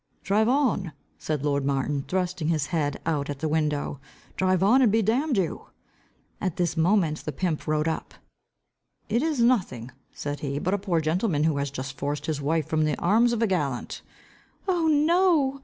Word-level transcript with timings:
"Drive 0.23 0.49
on," 0.49 0.93
said 1.19 1.45
lord 1.45 1.63
Martin, 1.63 2.01
thrusting 2.07 2.47
his 2.47 2.65
head 2.73 2.99
out 3.05 3.29
at 3.29 3.37
the 3.37 3.47
window 3.47 3.99
"Drive 4.35 4.63
on, 4.63 4.81
and 4.81 4.91
be 4.91 5.03
damned 5.03 5.35
to 5.35 5.43
you!" 5.43 5.67
At 6.41 6.55
this 6.55 6.75
moment 6.75 7.19
the 7.19 7.31
pimp 7.31 7.67
rode 7.67 7.87
up. 7.87 8.15
"It 9.09 9.21
is 9.21 9.39
nothing," 9.39 9.91
said 10.11 10.39
he, 10.39 10.57
"but 10.57 10.73
a 10.73 10.79
poor 10.79 11.01
gentleman, 11.01 11.43
who 11.43 11.57
has 11.57 11.69
just 11.69 11.99
forced 11.99 12.25
his 12.25 12.41
wife 12.41 12.65
from 12.65 12.85
the 12.85 12.97
arms 12.99 13.31
of 13.31 13.43
a 13.43 13.47
gallant." 13.47 14.01
"Oh 14.67 14.87
no!" 14.87 15.59